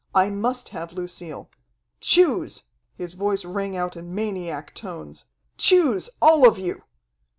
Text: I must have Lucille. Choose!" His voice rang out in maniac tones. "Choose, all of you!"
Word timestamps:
I 0.15 0.31
must 0.31 0.69
have 0.69 0.93
Lucille. 0.93 1.47
Choose!" 1.99 2.63
His 2.95 3.13
voice 3.13 3.45
rang 3.45 3.77
out 3.77 3.95
in 3.95 4.15
maniac 4.15 4.73
tones. 4.73 5.25
"Choose, 5.57 6.09
all 6.19 6.47
of 6.49 6.57
you!" 6.57 6.81